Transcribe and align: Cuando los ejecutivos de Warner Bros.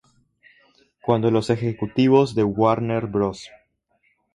Cuando 1.03 1.29
los 1.29 1.51
ejecutivos 1.51 2.33
de 2.33 2.43
Warner 2.43 3.05
Bros. 3.05 3.47